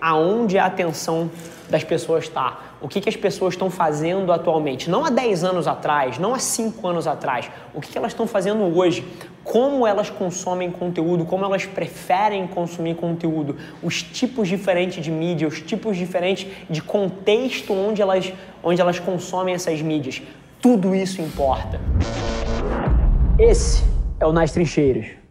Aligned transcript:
aonde 0.00 0.58
a 0.58 0.66
atenção 0.66 1.30
das 1.68 1.84
pessoas 1.84 2.24
está. 2.24 2.60
O 2.80 2.88
que, 2.88 3.00
que 3.00 3.08
as 3.08 3.16
pessoas 3.16 3.54
estão 3.54 3.70
fazendo 3.70 4.30
atualmente. 4.32 4.88
Não 4.88 5.04
há 5.04 5.10
10 5.10 5.44
anos 5.44 5.66
atrás, 5.66 6.18
não 6.18 6.34
há 6.34 6.38
5 6.38 6.86
anos 6.86 7.06
atrás. 7.06 7.50
O 7.74 7.80
que, 7.80 7.90
que 7.90 7.98
elas 7.98 8.12
estão 8.12 8.26
fazendo 8.26 8.62
hoje. 8.76 9.06
Como 9.42 9.86
elas 9.86 10.10
consomem 10.10 10.70
conteúdo, 10.72 11.24
como 11.24 11.44
elas 11.44 11.64
preferem 11.64 12.46
consumir 12.48 12.96
conteúdo, 12.96 13.56
os 13.80 14.02
tipos 14.02 14.48
diferentes 14.48 15.04
de 15.04 15.10
mídia, 15.10 15.46
os 15.46 15.60
tipos 15.60 15.96
diferentes 15.96 16.48
de 16.68 16.82
contexto 16.82 17.72
onde 17.72 18.02
elas, 18.02 18.32
onde 18.62 18.80
elas 18.80 18.98
consomem 18.98 19.54
essas 19.54 19.80
mídias. 19.80 20.20
Tudo 20.60 20.96
isso 20.96 21.22
importa. 21.22 21.80
Esse 23.38 23.84
é 24.18 24.26
o 24.26 24.32
Nas 24.32 24.50
Trincheiras. 24.50 25.25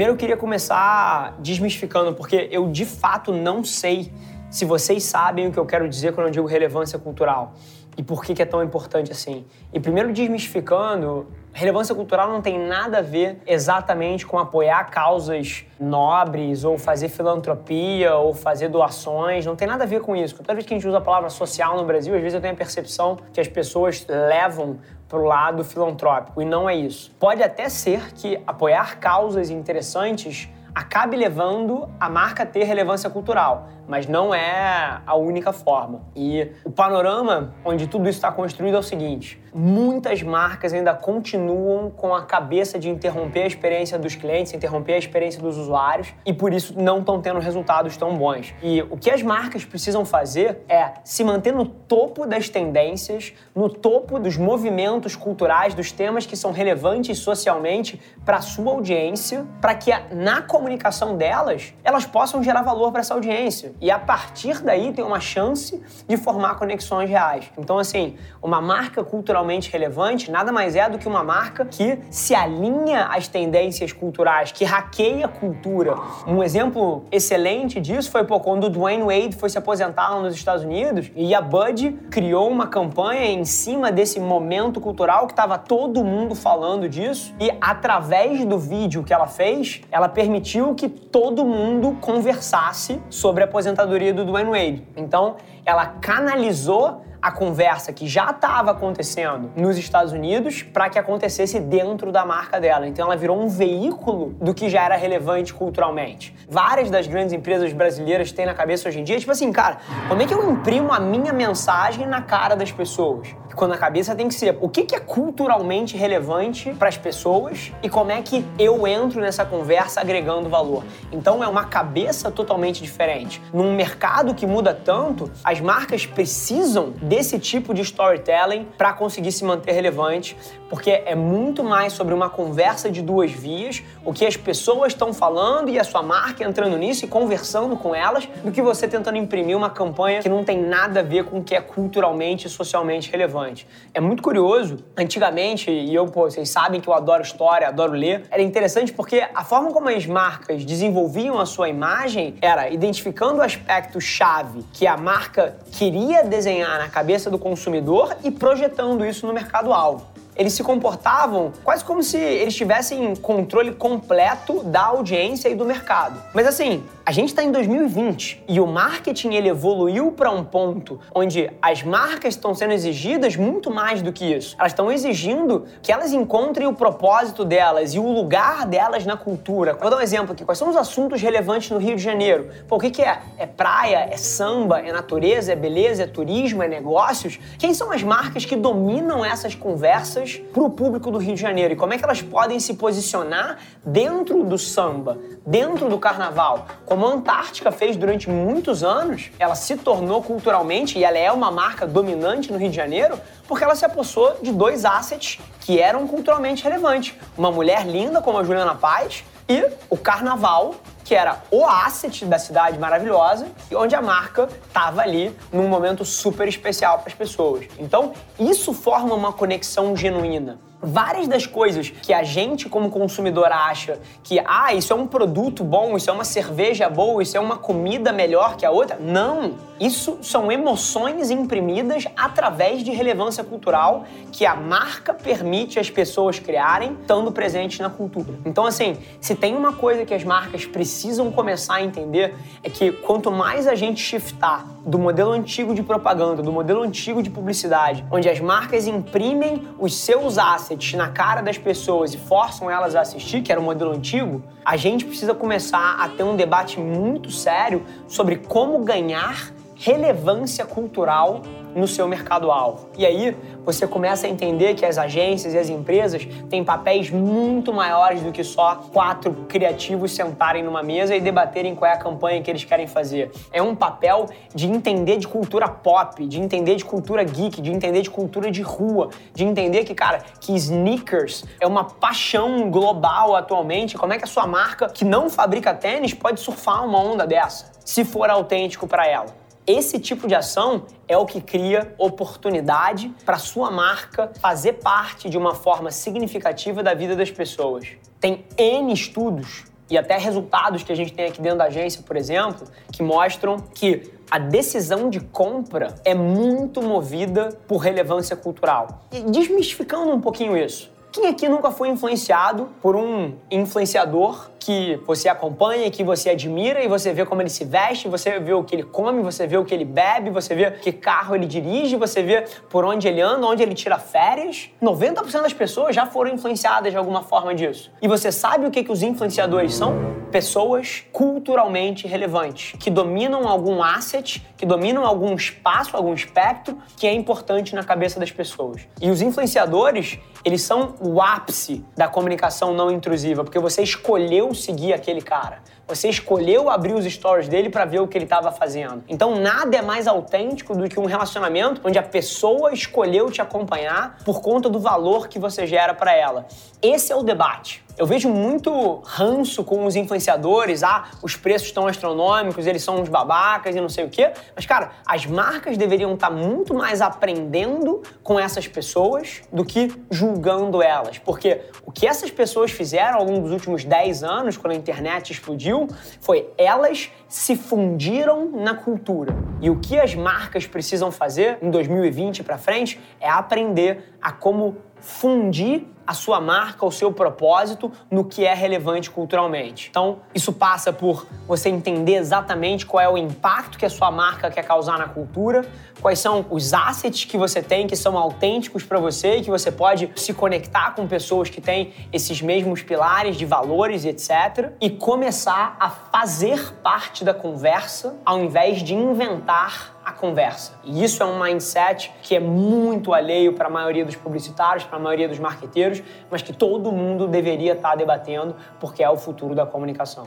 Primeiro 0.00 0.14
eu 0.14 0.16
queria 0.16 0.36
começar 0.38 1.36
desmistificando, 1.40 2.14
porque 2.14 2.48
eu 2.50 2.70
de 2.70 2.86
fato 2.86 3.34
não 3.34 3.62
sei 3.62 4.10
se 4.48 4.64
vocês 4.64 5.04
sabem 5.04 5.48
o 5.48 5.52
que 5.52 5.58
eu 5.58 5.66
quero 5.66 5.86
dizer 5.86 6.14
quando 6.14 6.28
eu 6.28 6.32
digo 6.32 6.46
relevância 6.46 6.98
cultural 6.98 7.52
e 8.00 8.02
por 8.02 8.24
que, 8.24 8.32
que 8.32 8.40
é 8.40 8.46
tão 8.46 8.62
importante 8.62 9.12
assim. 9.12 9.44
E 9.74 9.78
primeiro 9.78 10.10
desmistificando, 10.10 11.26
relevância 11.52 11.94
cultural 11.94 12.30
não 12.30 12.40
tem 12.40 12.58
nada 12.58 13.00
a 13.00 13.02
ver 13.02 13.42
exatamente 13.46 14.24
com 14.24 14.38
apoiar 14.38 14.84
causas 14.84 15.66
nobres 15.78 16.64
ou 16.64 16.78
fazer 16.78 17.10
filantropia 17.10 18.16
ou 18.16 18.32
fazer 18.32 18.68
doações, 18.68 19.44
não 19.44 19.54
tem 19.54 19.68
nada 19.68 19.84
a 19.84 19.86
ver 19.86 20.00
com 20.00 20.16
isso. 20.16 20.34
Toda 20.34 20.54
vez 20.54 20.64
que 20.64 20.72
a 20.72 20.78
gente 20.78 20.88
usa 20.88 20.96
a 20.96 21.00
palavra 21.02 21.28
social 21.28 21.76
no 21.76 21.84
Brasil, 21.84 22.14
às 22.14 22.22
vezes 22.22 22.34
eu 22.34 22.40
tenho 22.40 22.54
a 22.54 22.56
percepção 22.56 23.18
que 23.34 23.38
as 23.38 23.48
pessoas 23.48 24.06
levam 24.08 24.78
para 25.06 25.18
o 25.18 25.24
lado 25.24 25.62
filantrópico 25.62 26.40
e 26.40 26.44
não 26.46 26.70
é 26.70 26.74
isso. 26.74 27.12
Pode 27.20 27.42
até 27.42 27.68
ser 27.68 28.14
que 28.14 28.40
apoiar 28.46 28.98
causas 28.98 29.50
interessantes 29.50 30.48
acabe 30.74 31.16
levando 31.16 31.88
a 31.98 32.08
marca 32.08 32.42
a 32.42 32.46
ter 32.46 32.64
relevância 32.64 33.08
cultural, 33.10 33.68
mas 33.88 34.06
não 34.06 34.34
é 34.34 35.00
a 35.06 35.16
única 35.16 35.52
forma. 35.52 36.02
E 36.14 36.50
o 36.64 36.70
panorama 36.70 37.54
onde 37.64 37.86
tudo 37.86 38.08
isso 38.08 38.18
está 38.18 38.30
construído 38.30 38.76
é 38.76 38.78
o 38.78 38.82
seguinte: 38.82 39.40
muitas 39.52 40.22
marcas 40.22 40.72
ainda 40.72 40.94
continuam 40.94 41.90
com 41.90 42.14
a 42.14 42.24
cabeça 42.24 42.78
de 42.78 42.88
interromper 42.88 43.42
a 43.42 43.46
experiência 43.46 43.98
dos 43.98 44.14
clientes, 44.14 44.52
interromper 44.52 44.94
a 44.94 44.98
experiência 44.98 45.42
dos 45.42 45.56
usuários 45.56 46.14
e 46.24 46.32
por 46.32 46.52
isso 46.52 46.80
não 46.80 47.00
estão 47.00 47.20
tendo 47.20 47.40
resultados 47.40 47.96
tão 47.96 48.16
bons. 48.16 48.54
E 48.62 48.82
o 48.82 48.96
que 48.96 49.10
as 49.10 49.22
marcas 49.22 49.64
precisam 49.64 50.04
fazer 50.04 50.62
é 50.68 50.92
se 51.04 51.24
manter 51.24 51.52
no 51.52 51.79
topo 51.90 52.24
das 52.24 52.48
tendências, 52.48 53.32
no 53.52 53.68
topo 53.68 54.20
dos 54.20 54.36
movimentos 54.36 55.16
culturais, 55.16 55.74
dos 55.74 55.90
temas 55.90 56.24
que 56.24 56.36
são 56.36 56.52
relevantes 56.52 57.18
socialmente 57.18 58.00
para 58.24 58.36
a 58.36 58.40
sua 58.40 58.70
audiência, 58.70 59.44
para 59.60 59.74
que 59.74 59.90
na 60.12 60.42
comunicação 60.42 61.16
delas 61.16 61.74
elas 61.82 62.06
possam 62.06 62.40
gerar 62.40 62.62
valor 62.62 62.92
para 62.92 63.00
essa 63.00 63.14
audiência 63.14 63.72
e 63.80 63.90
a 63.90 63.98
partir 63.98 64.62
daí 64.62 64.92
tem 64.92 65.04
uma 65.04 65.18
chance 65.18 65.82
de 66.06 66.16
formar 66.16 66.54
conexões 66.54 67.10
reais. 67.10 67.50
Então 67.58 67.76
assim, 67.76 68.16
uma 68.40 68.60
marca 68.60 69.02
cultural 69.02 69.40
culturalmente 69.40 69.70
relevante 69.70 70.30
nada 70.30 70.52
mais 70.52 70.76
é 70.76 70.88
do 70.88 70.98
que 70.98 71.08
uma 71.08 71.24
marca 71.24 71.64
que 71.64 71.98
se 72.10 72.34
alinha 72.34 73.06
às 73.06 73.26
tendências 73.26 73.92
culturais, 73.92 74.52
que 74.52 74.64
hackeia 74.64 75.24
a 75.24 75.28
cultura. 75.28 75.94
Um 76.26 76.42
exemplo 76.42 77.04
excelente 77.10 77.80
disso 77.80 78.10
foi 78.10 78.24
pô, 78.24 78.38
quando 78.38 78.64
o 78.64 78.70
Dwayne 78.70 79.02
Wade 79.02 79.36
foi 79.36 79.48
se 79.48 79.56
aposentar 79.56 80.14
nos 80.20 80.34
Estados 80.34 80.62
Unidos 80.62 81.10
e 81.16 81.34
a 81.34 81.40
Bud 81.40 81.79
criou 82.10 82.48
uma 82.48 82.66
campanha 82.66 83.26
em 83.26 83.44
cima 83.44 83.90
desse 83.90 84.20
momento 84.20 84.80
cultural 84.80 85.26
que 85.26 85.32
estava 85.32 85.56
todo 85.56 86.04
mundo 86.04 86.34
falando 86.34 86.88
disso 86.88 87.34
e 87.40 87.50
através 87.60 88.44
do 88.44 88.58
vídeo 88.58 89.02
que 89.02 89.12
ela 89.12 89.26
fez, 89.26 89.80
ela 89.90 90.08
permitiu 90.08 90.74
que 90.74 90.88
todo 90.88 91.44
mundo 91.44 91.96
conversasse 92.00 93.00
sobre 93.08 93.42
a 93.42 93.46
aposentadoria 93.46 94.12
do 94.12 94.24
Dwayne 94.24 94.50
Wade. 94.50 94.86
Então, 94.96 95.36
ela 95.64 95.86
canalizou 95.86 97.02
a 97.22 97.30
conversa 97.30 97.92
que 97.92 98.06
já 98.06 98.30
estava 98.30 98.70
acontecendo 98.70 99.50
nos 99.56 99.76
Estados 99.76 100.12
Unidos 100.12 100.62
para 100.62 100.88
que 100.88 100.98
acontecesse 100.98 101.60
dentro 101.60 102.10
da 102.10 102.24
marca 102.24 102.60
dela. 102.60 102.86
Então 102.86 103.06
ela 103.06 103.16
virou 103.16 103.40
um 103.40 103.48
veículo 103.48 104.34
do 104.40 104.54
que 104.54 104.68
já 104.68 104.84
era 104.84 104.96
relevante 104.96 105.52
culturalmente. 105.52 106.34
Várias 106.48 106.90
das 106.90 107.06
grandes 107.06 107.32
empresas 107.32 107.72
brasileiras 107.72 108.32
têm 108.32 108.46
na 108.46 108.54
cabeça 108.54 108.88
hoje 108.88 109.00
em 109.00 109.04
dia, 109.04 109.18
tipo 109.18 109.32
assim, 109.32 109.52
cara, 109.52 109.78
como 110.08 110.22
é 110.22 110.26
que 110.26 110.34
eu 110.34 110.50
imprimo 110.50 110.92
a 110.92 111.00
minha 111.00 111.32
mensagem 111.32 112.06
na 112.06 112.22
cara 112.22 112.54
das 112.54 112.72
pessoas? 112.72 113.28
Quando 113.54 113.72
a 113.72 113.78
cabeça 113.78 114.14
tem 114.14 114.28
que 114.28 114.34
ser 114.34 114.56
o 114.60 114.68
que, 114.68 114.94
é 114.94 115.00
culturalmente 115.00 115.96
relevante 115.96 116.72
para 116.74 116.88
as 116.88 116.96
pessoas 116.96 117.72
e 117.82 117.88
como 117.88 118.10
é 118.10 118.22
que 118.22 118.44
eu 118.58 118.86
entro 118.86 119.20
nessa 119.20 119.44
conversa 119.44 120.00
agregando 120.00 120.48
valor. 120.48 120.84
Então 121.12 121.42
é 121.42 121.48
uma 121.48 121.64
cabeça 121.64 122.30
totalmente 122.30 122.82
diferente. 122.82 123.42
Num 123.52 123.74
mercado 123.74 124.34
que 124.34 124.46
muda 124.46 124.72
tanto, 124.72 125.30
as 125.44 125.60
marcas 125.60 126.06
precisam 126.06 126.92
desse 127.10 127.40
tipo 127.40 127.74
de 127.74 127.82
storytelling 127.82 128.68
para 128.78 128.92
conseguir 128.92 129.32
se 129.32 129.44
manter 129.44 129.72
relevante, 129.72 130.36
porque 130.68 131.02
é 131.04 131.16
muito 131.16 131.64
mais 131.64 131.92
sobre 131.92 132.14
uma 132.14 132.30
conversa 132.30 132.88
de 132.88 133.02
duas 133.02 133.32
vias, 133.32 133.82
o 134.04 134.12
que 134.12 134.24
as 134.24 134.36
pessoas 134.36 134.92
estão 134.92 135.12
falando 135.12 135.68
e 135.68 135.76
a 135.76 135.82
sua 135.82 136.04
marca 136.04 136.44
entrando 136.44 136.78
nisso 136.78 137.04
e 137.04 137.08
conversando 137.08 137.76
com 137.76 137.92
elas, 137.92 138.28
do 138.44 138.52
que 138.52 138.62
você 138.62 138.86
tentando 138.86 139.18
imprimir 139.18 139.56
uma 139.56 139.68
campanha 139.68 140.22
que 140.22 140.28
não 140.28 140.44
tem 140.44 140.62
nada 140.62 141.00
a 141.00 141.02
ver 141.02 141.24
com 141.24 141.38
o 141.38 141.42
que 141.42 141.56
é 141.56 141.60
culturalmente 141.60 142.46
e 142.46 142.50
socialmente 142.50 143.10
relevante. 143.10 143.66
É 143.92 143.98
muito 143.98 144.22
curioso, 144.22 144.78
antigamente, 144.96 145.68
e 145.68 145.92
eu, 145.92 146.06
pô, 146.06 146.30
vocês 146.30 146.48
sabem 146.48 146.80
que 146.80 146.88
eu 146.88 146.94
adoro 146.94 147.22
história, 147.22 147.66
adoro 147.66 147.92
ler, 147.92 148.22
era 148.30 148.40
interessante 148.40 148.92
porque 148.92 149.26
a 149.34 149.42
forma 149.42 149.72
como 149.72 149.88
as 149.88 150.06
marcas 150.06 150.64
desenvolviam 150.64 151.40
a 151.40 151.46
sua 151.46 151.68
imagem 151.68 152.36
era 152.40 152.70
identificando 152.70 153.38
o 153.38 153.42
aspecto 153.42 154.00
chave 154.00 154.64
que 154.72 154.86
a 154.86 154.96
marca 154.96 155.56
queria 155.72 156.22
desenhar 156.22 156.78
na 156.78 156.88
cabeça 157.00 157.30
do 157.30 157.38
consumidor 157.38 158.14
e 158.22 158.30
projetando 158.30 159.06
isso 159.06 159.26
no 159.26 159.32
mercado-alvo 159.32 160.04
eles 160.36 160.52
se 160.52 160.62
comportavam 160.62 161.52
quase 161.64 161.84
como 161.84 162.02
se 162.02 162.16
eles 162.16 162.54
tivessem 162.54 163.14
controle 163.16 163.72
completo 163.72 164.62
da 164.62 164.84
audiência 164.84 165.50
e 165.50 165.54
do 165.54 165.66
mercado. 165.66 166.22
Mas 166.32 166.46
assim, 166.46 166.82
a 167.10 167.12
gente 167.12 167.30
está 167.30 167.42
em 167.42 167.50
2020 167.50 168.44
e 168.46 168.60
o 168.60 168.68
marketing 168.68 169.30
ele 169.30 169.48
evoluiu 169.48 170.12
para 170.12 170.30
um 170.30 170.44
ponto 170.44 171.00
onde 171.12 171.50
as 171.60 171.82
marcas 171.82 172.36
estão 172.36 172.54
sendo 172.54 172.72
exigidas 172.72 173.34
muito 173.34 173.68
mais 173.68 174.00
do 174.00 174.12
que 174.12 174.32
isso. 174.32 174.54
Elas 174.56 174.70
estão 174.70 174.92
exigindo 174.92 175.66
que 175.82 175.90
elas 175.90 176.12
encontrem 176.12 176.68
o 176.68 176.72
propósito 176.72 177.44
delas 177.44 177.94
e 177.94 177.98
o 177.98 178.08
lugar 178.12 178.64
delas 178.64 179.04
na 179.04 179.16
cultura. 179.16 179.74
Vou 179.74 179.90
dar 179.90 179.96
um 179.96 180.00
exemplo 180.00 180.34
aqui. 180.34 180.44
Quais 180.44 180.56
são 180.56 180.70
os 180.70 180.76
assuntos 180.76 181.20
relevantes 181.20 181.68
no 181.70 181.78
Rio 181.78 181.96
de 181.96 182.02
Janeiro? 182.02 182.48
Pô, 182.68 182.76
o 182.76 182.78
que, 182.78 182.90
que 182.90 183.02
é? 183.02 183.18
É 183.36 183.44
praia? 183.44 184.06
É 184.08 184.16
samba? 184.16 184.78
É 184.78 184.92
natureza? 184.92 185.50
É 185.50 185.56
beleza? 185.56 186.04
É 186.04 186.06
turismo? 186.06 186.62
É 186.62 186.68
negócios? 186.68 187.40
Quem 187.58 187.74
são 187.74 187.90
as 187.90 188.04
marcas 188.04 188.44
que 188.44 188.54
dominam 188.54 189.24
essas 189.24 189.56
conversas 189.56 190.40
para 190.52 190.62
o 190.62 190.70
público 190.70 191.10
do 191.10 191.18
Rio 191.18 191.34
de 191.34 191.40
Janeiro 191.40 191.74
e 191.74 191.76
como 191.76 191.92
é 191.92 191.98
que 191.98 192.04
elas 192.04 192.22
podem 192.22 192.60
se 192.60 192.74
posicionar 192.74 193.58
dentro 193.84 194.44
do 194.44 194.56
samba, 194.56 195.18
dentro 195.44 195.88
do 195.88 195.98
carnaval. 195.98 196.66
Como 196.86 196.99
a 197.06 197.12
Antártica 197.12 197.70
fez 197.70 197.96
durante 197.96 198.28
muitos 198.28 198.82
anos, 198.82 199.30
ela 199.38 199.54
se 199.54 199.76
tornou 199.76 200.22
culturalmente 200.22 200.98
e 200.98 201.04
ela 201.04 201.18
é 201.18 201.30
uma 201.30 201.50
marca 201.50 201.86
dominante 201.86 202.52
no 202.52 202.58
Rio 202.58 202.70
de 202.70 202.76
Janeiro 202.76 203.20
porque 203.46 203.64
ela 203.64 203.74
se 203.74 203.84
apossou 203.84 204.36
de 204.42 204.52
dois 204.52 204.84
assets 204.84 205.38
que 205.60 205.78
eram 205.78 206.06
culturalmente 206.06 206.64
relevantes. 206.64 207.14
Uma 207.36 207.50
mulher 207.50 207.86
linda 207.86 208.20
como 208.20 208.38
a 208.38 208.44
Juliana 208.44 208.74
Paz 208.74 209.24
e 209.48 209.68
o 209.88 209.96
carnaval, 209.96 210.76
que 211.04 211.14
era 211.14 211.42
o 211.50 211.66
asset 211.66 212.24
da 212.24 212.38
cidade 212.38 212.78
maravilhosa 212.78 213.48
e 213.70 213.74
onde 213.74 213.94
a 213.94 214.00
marca 214.00 214.48
estava 214.66 215.02
ali 215.02 215.36
num 215.52 215.68
momento 215.68 216.04
super 216.04 216.46
especial 216.46 216.98
para 216.98 217.08
as 217.08 217.14
pessoas. 217.14 217.66
Então, 217.78 218.12
isso 218.38 218.72
forma 218.72 219.14
uma 219.14 219.32
conexão 219.32 219.96
genuína. 219.96 220.69
Várias 220.82 221.28
das 221.28 221.46
coisas 221.46 221.90
que 221.90 222.12
a 222.12 222.22
gente, 222.22 222.68
como 222.68 222.90
consumidor, 222.90 223.52
acha 223.52 223.98
que, 224.22 224.40
ah, 224.46 224.72
isso 224.72 224.92
é 224.92 224.96
um 224.96 225.06
produto 225.06 225.62
bom, 225.62 225.96
isso 225.96 226.08
é 226.08 226.12
uma 226.12 226.24
cerveja 226.24 226.88
boa, 226.88 227.22
isso 227.22 227.36
é 227.36 227.40
uma 227.40 227.56
comida 227.56 228.12
melhor 228.12 228.56
que 228.56 228.64
a 228.64 228.70
outra. 228.70 228.96
Não! 228.98 229.70
Isso 229.80 230.18
são 230.20 230.52
emoções 230.52 231.30
imprimidas 231.30 232.04
através 232.14 232.84
de 232.84 232.90
relevância 232.90 233.42
cultural 233.42 234.04
que 234.30 234.44
a 234.44 234.54
marca 234.54 235.14
permite 235.14 235.78
as 235.78 235.88
pessoas 235.88 236.38
criarem, 236.38 236.92
estando 237.00 237.32
presentes 237.32 237.78
na 237.78 237.88
cultura. 237.88 238.38
Então, 238.44 238.66
assim, 238.66 238.98
se 239.22 239.34
tem 239.34 239.56
uma 239.56 239.72
coisa 239.72 240.04
que 240.04 240.12
as 240.12 240.22
marcas 240.22 240.66
precisam 240.66 241.32
começar 241.32 241.76
a 241.76 241.82
entender 241.82 242.36
é 242.62 242.68
que 242.68 242.92
quanto 242.92 243.30
mais 243.30 243.66
a 243.66 243.74
gente 243.74 244.02
shiftar 244.02 244.66
do 244.84 244.98
modelo 244.98 245.32
antigo 245.32 245.74
de 245.74 245.82
propaganda, 245.82 246.42
do 246.42 246.52
modelo 246.52 246.82
antigo 246.82 247.22
de 247.22 247.30
publicidade, 247.30 248.04
onde 248.10 248.28
as 248.28 248.38
marcas 248.38 248.86
imprimem 248.86 249.66
os 249.78 249.96
seus 249.96 250.36
assets 250.36 250.69
na 250.96 251.08
cara 251.08 251.40
das 251.40 251.58
pessoas 251.58 252.14
e 252.14 252.18
forçam 252.18 252.70
elas 252.70 252.94
a 252.94 253.00
assistir, 253.00 253.42
que 253.42 253.50
era 253.50 253.60
o 253.60 253.64
modelo 253.64 253.92
antigo, 253.92 254.42
a 254.64 254.76
gente 254.76 255.04
precisa 255.04 255.34
começar 255.34 255.96
a 256.00 256.08
ter 256.08 256.22
um 256.22 256.36
debate 256.36 256.78
muito 256.78 257.30
sério 257.30 257.84
sobre 258.06 258.36
como 258.36 258.84
ganhar 258.84 259.52
relevância 259.76 260.64
cultural 260.66 261.42
no 261.74 261.86
seu 261.86 262.06
mercado-alvo. 262.08 262.88
E 262.96 263.06
aí 263.06 263.36
você 263.64 263.86
começa 263.86 264.26
a 264.26 264.30
entender 264.30 264.74
que 264.74 264.84
as 264.84 264.98
agências 264.98 265.54
e 265.54 265.58
as 265.58 265.68
empresas 265.68 266.26
têm 266.48 266.64
papéis 266.64 267.10
muito 267.10 267.72
maiores 267.72 268.22
do 268.22 268.32
que 268.32 268.42
só 268.42 268.76
quatro 268.92 269.32
criativos 269.48 270.12
sentarem 270.12 270.62
numa 270.62 270.82
mesa 270.82 271.14
e 271.14 271.20
debaterem 271.20 271.74
qual 271.74 271.90
é 271.90 271.94
a 271.94 271.98
campanha 271.98 272.42
que 272.42 272.50
eles 272.50 272.64
querem 272.64 272.86
fazer. 272.86 273.30
É 273.52 273.62
um 273.62 273.74
papel 273.74 274.26
de 274.54 274.66
entender 274.66 275.18
de 275.18 275.28
cultura 275.28 275.68
pop, 275.68 276.26
de 276.26 276.40
entender 276.40 276.76
de 276.76 276.84
cultura 276.84 277.22
geek, 277.22 277.60
de 277.60 277.70
entender 277.70 278.02
de 278.02 278.10
cultura 278.10 278.50
de 278.50 278.62
rua, 278.62 279.10
de 279.34 279.44
entender 279.44 279.84
que, 279.84 279.94
cara, 279.94 280.22
que 280.40 280.52
sneakers 280.54 281.44
é 281.60 281.66
uma 281.66 281.84
paixão 281.84 282.70
global 282.70 283.36
atualmente. 283.36 283.96
Como 283.96 284.12
é 284.12 284.18
que 284.18 284.24
a 284.24 284.28
sua 284.28 284.46
marca, 284.46 284.88
que 284.88 285.04
não 285.04 285.30
fabrica 285.30 285.74
tênis, 285.74 286.14
pode 286.14 286.40
surfar 286.40 286.84
uma 286.84 286.98
onda 286.98 287.26
dessa, 287.26 287.72
se 287.84 288.04
for 288.04 288.28
autêntico 288.30 288.86
para 288.86 289.06
ela? 289.06 289.39
Esse 289.70 290.00
tipo 290.00 290.26
de 290.26 290.34
ação 290.34 290.82
é 291.06 291.16
o 291.16 291.24
que 291.24 291.40
cria 291.40 291.94
oportunidade 291.96 293.14
para 293.24 293.38
sua 293.38 293.70
marca 293.70 294.32
fazer 294.40 294.72
parte 294.72 295.30
de 295.30 295.38
uma 295.38 295.54
forma 295.54 295.92
significativa 295.92 296.82
da 296.82 296.92
vida 296.92 297.14
das 297.14 297.30
pessoas. 297.30 297.86
Tem 298.18 298.44
N 298.58 298.92
estudos 298.92 299.62
e 299.88 299.96
até 299.96 300.18
resultados 300.18 300.82
que 300.82 300.90
a 300.90 300.96
gente 300.96 301.12
tem 301.12 301.26
aqui 301.26 301.40
dentro 301.40 301.58
da 301.58 301.66
agência, 301.66 302.02
por 302.02 302.16
exemplo, 302.16 302.66
que 302.90 303.00
mostram 303.00 303.58
que 303.72 304.12
a 304.28 304.40
decisão 304.40 305.08
de 305.08 305.20
compra 305.20 305.94
é 306.04 306.16
muito 306.16 306.82
movida 306.82 307.56
por 307.68 307.76
relevância 307.76 308.34
cultural. 308.34 309.06
E 309.12 309.20
desmistificando 309.20 310.12
um 310.12 310.20
pouquinho 310.20 310.56
isso, 310.56 310.90
quem 311.12 311.26
aqui 311.26 311.48
nunca 311.48 311.70
foi 311.70 311.88
influenciado 311.88 312.68
por 312.80 312.94
um 312.94 313.34
influenciador 313.50 314.50
que 314.60 315.00
você 315.06 315.28
acompanha, 315.28 315.90
que 315.90 316.04
você 316.04 316.30
admira 316.30 316.84
e 316.84 316.86
você 316.86 317.12
vê 317.12 317.24
como 317.24 317.40
ele 317.40 317.48
se 317.48 317.64
veste, 317.64 318.08
você 318.08 318.38
vê 318.38 318.52
o 318.52 318.62
que 318.62 318.76
ele 318.76 318.82
come, 318.82 319.22
você 319.22 319.46
vê 319.46 319.56
o 319.56 319.64
que 319.64 319.74
ele 319.74 319.86
bebe, 319.86 320.30
você 320.30 320.54
vê 320.54 320.70
que 320.70 320.92
carro 320.92 321.34
ele 321.34 321.46
dirige, 321.46 321.96
você 321.96 322.22
vê 322.22 322.44
por 322.68 322.84
onde 322.84 323.08
ele 323.08 323.22
anda, 323.22 323.46
onde 323.46 323.62
ele 323.62 323.74
tira 323.74 323.98
férias. 323.98 324.70
90% 324.82 325.42
das 325.42 325.54
pessoas 325.54 325.96
já 325.96 326.06
foram 326.06 326.30
influenciadas 326.32 326.92
de 326.92 326.98
alguma 326.98 327.22
forma 327.22 327.54
disso. 327.54 327.90
E 328.02 328.06
você 328.06 328.30
sabe 328.30 328.66
o 328.66 328.70
que, 328.70 328.84
que 328.84 328.92
os 328.92 329.02
influenciadores 329.02 329.74
são? 329.74 330.20
Pessoas 330.30 331.04
culturalmente 331.10 332.06
relevantes, 332.06 332.78
que 332.78 332.90
dominam 332.90 333.48
algum 333.48 333.82
asset, 333.82 334.46
que 334.56 334.66
dominam 334.66 335.04
algum 335.04 335.34
espaço, 335.34 335.96
algum 335.96 336.14
espectro 336.14 336.78
que 336.96 337.06
é 337.06 337.12
importante 337.12 337.74
na 337.74 337.82
cabeça 337.82 338.20
das 338.20 338.30
pessoas. 338.30 338.82
E 339.00 339.10
os 339.10 339.22
influenciadores, 339.22 340.18
eles 340.44 340.62
são 340.62 340.94
o 341.00 341.20
ápice 341.22 341.84
da 341.96 342.06
comunicação 342.06 342.74
não 342.74 342.90
intrusiva, 342.90 343.42
porque 343.42 343.58
você 343.58 343.82
escolheu 343.82 344.54
seguir 344.54 344.92
aquele 344.92 345.22
cara. 345.22 345.62
Você 345.88 346.08
escolheu 346.08 346.70
abrir 346.70 346.92
os 346.92 347.04
stories 347.04 347.48
dele 347.48 347.70
para 347.70 347.84
ver 347.84 348.00
o 348.00 348.06
que 348.06 348.16
ele 348.16 348.26
estava 348.26 348.52
fazendo. 348.52 349.02
Então 349.08 349.34
nada 349.40 349.76
é 349.76 349.82
mais 349.82 350.06
autêntico 350.06 350.76
do 350.76 350.88
que 350.88 351.00
um 351.00 351.06
relacionamento 351.06 351.80
onde 351.82 351.98
a 351.98 352.02
pessoa 352.02 352.72
escolheu 352.72 353.30
te 353.30 353.40
acompanhar 353.42 354.18
por 354.24 354.40
conta 354.40 354.68
do 354.68 354.78
valor 354.78 355.26
que 355.26 355.38
você 355.38 355.66
gera 355.66 355.94
para 355.94 356.14
ela. 356.14 356.46
Esse 356.80 357.12
é 357.12 357.16
o 357.16 357.22
debate. 357.22 357.82
Eu 358.00 358.06
vejo 358.06 358.30
muito 358.30 359.02
ranço 359.04 359.62
com 359.62 359.84
os 359.84 359.94
influenciadores, 359.94 360.82
ah, 360.82 361.10
os 361.22 361.36
preços 361.36 361.68
estão 361.68 361.86
astronômicos, 361.86 362.66
eles 362.66 362.82
são 362.82 362.98
uns 362.98 363.10
babacas 363.10 363.76
e 363.76 363.80
não 363.80 363.90
sei 363.90 364.06
o 364.06 364.08
quê. 364.08 364.32
Mas, 364.56 364.64
cara, 364.64 364.92
as 365.04 365.26
marcas 365.26 365.76
deveriam 365.76 366.14
estar 366.14 366.30
tá 366.30 366.34
muito 366.34 366.72
mais 366.72 367.02
aprendendo 367.02 368.00
com 368.22 368.40
essas 368.40 368.66
pessoas 368.66 369.42
do 369.52 369.66
que 369.66 369.92
julgando 370.10 370.82
elas. 370.82 371.18
Porque 371.18 371.60
o 371.84 371.92
que 371.92 372.06
essas 372.06 372.30
pessoas 372.30 372.70
fizeram 372.70 373.18
ao 373.18 373.24
longo 373.26 373.42
dos 373.42 373.52
últimos 373.52 373.84
10 373.84 374.24
anos, 374.24 374.56
quando 374.56 374.72
a 374.72 374.76
internet 374.76 375.30
explodiu, 375.30 375.86
foi 376.22 376.48
elas 376.56 377.10
se 377.28 377.54
fundiram 377.54 378.50
na 378.50 378.72
cultura. 378.72 379.36
E 379.60 379.68
o 379.68 379.78
que 379.78 380.00
as 380.00 380.14
marcas 380.14 380.66
precisam 380.66 381.12
fazer 381.12 381.58
em 381.60 381.70
2020 381.70 382.44
para 382.44 382.56
frente 382.56 382.98
é 383.20 383.28
aprender 383.28 384.14
a 384.22 384.32
como 384.32 384.78
fundir 385.00 385.86
a 386.10 386.12
sua 386.12 386.40
marca, 386.40 386.84
o 386.84 386.90
seu 386.90 387.12
propósito 387.12 387.92
no 388.10 388.24
que 388.24 388.44
é 388.44 388.52
relevante 388.52 389.08
culturalmente. 389.08 389.86
Então, 389.88 390.18
isso 390.34 390.52
passa 390.52 390.92
por 390.92 391.24
você 391.46 391.68
entender 391.68 392.16
exatamente 392.16 392.84
qual 392.84 393.00
é 393.00 393.08
o 393.08 393.16
impacto 393.16 393.78
que 393.78 393.86
a 393.86 393.90
sua 393.90 394.10
marca 394.10 394.50
quer 394.50 394.64
causar 394.64 394.98
na 394.98 395.06
cultura, 395.06 395.64
quais 396.00 396.18
são 396.18 396.44
os 396.50 396.74
assets 396.74 397.24
que 397.24 397.36
você 397.36 397.62
tem 397.62 397.86
que 397.86 397.94
são 397.94 398.18
autênticos 398.18 398.82
para 398.82 398.98
você 398.98 399.36
e 399.36 399.42
que 399.42 399.50
você 399.50 399.70
pode 399.70 400.10
se 400.16 400.34
conectar 400.34 400.96
com 400.96 401.06
pessoas 401.06 401.48
que 401.48 401.60
têm 401.60 401.92
esses 402.12 402.42
mesmos 402.42 402.82
pilares 402.82 403.36
de 403.36 403.46
valores 403.46 404.04
etc. 404.04 404.72
E 404.80 404.90
começar 404.90 405.76
a 405.78 405.90
fazer 405.90 406.72
parte 406.82 407.22
da 407.22 407.32
conversa 407.32 408.16
ao 408.24 408.40
invés 408.40 408.82
de 408.82 408.94
inventar 408.94 409.99
conversa. 410.20 410.74
E 410.84 411.02
isso 411.02 411.22
é 411.22 411.26
um 411.26 411.42
mindset 411.42 412.12
que 412.22 412.36
é 412.36 412.40
muito 412.40 413.14
alheio 413.14 413.54
para 413.54 413.68
a 413.68 413.70
maioria 413.70 414.04
dos 414.04 414.14
publicitários, 414.14 414.84
para 414.84 414.98
a 414.98 415.00
maioria 415.00 415.26
dos 415.26 415.38
marqueteiros, 415.38 416.02
mas 416.30 416.42
que 416.42 416.52
todo 416.52 416.92
mundo 416.92 417.26
deveria 417.26 417.72
estar 417.72 417.90
tá 417.90 417.96
debatendo 417.96 418.54
porque 418.78 419.02
é 419.02 419.08
o 419.08 419.16
futuro 419.16 419.54
da 419.54 419.64
comunicação. 419.64 420.26